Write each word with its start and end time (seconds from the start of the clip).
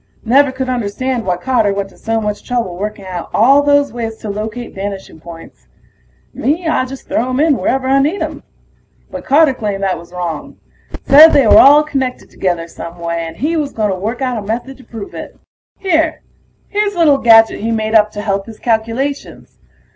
Never 0.25 0.51
could 0.51 0.67
understand 0.67 1.27
why 1.27 1.37
Carter 1.37 1.71
went 1.71 1.89
to 1.89 1.97
so 1.99 2.19
much 2.19 2.43
trouble 2.43 2.75
working 2.75 3.05
out 3.05 3.29
all 3.35 3.61
those 3.61 3.93
ways 3.93 4.17
to 4.17 4.31
locate 4.31 4.73
vanishing 4.73 5.19
points. 5.19 5.67
Me, 6.33 6.67
I 6.67 6.85
just 6.85 7.07
throw 7.07 7.29
'em 7.29 7.39
in 7.39 7.55
wherever 7.55 7.87
I 7.87 7.99
need 7.99 8.19
'em. 8.23 8.41
But 9.11 9.25
Carter 9.25 9.53
claimed 9.53 9.83
that 9.83 9.99
was 9.99 10.11
wrong. 10.11 10.57
Said 11.03 11.33
they 11.33 11.45
were 11.45 11.59
all 11.59 11.83
connected 11.83 12.31
together 12.31 12.67
some 12.67 12.97
way, 12.97 13.27
and 13.27 13.37
he 13.37 13.55
was 13.55 13.73
gonna 13.73 13.93
work 13.93 14.23
out 14.23 14.39
a 14.39 14.41
method 14.41 14.77
to 14.77 14.83
prove 14.83 15.13
it. 15.13 15.37
Here... 15.77 16.23
here's 16.69 16.95
a 16.95 16.97
little 16.97 17.19
gadget 17.19 17.59
he 17.59 17.69
made 17.69 17.93
up 17.93 18.09
to 18.13 18.21
help 18.23 18.47
his 18.47 18.57
calculations. 18.57 19.59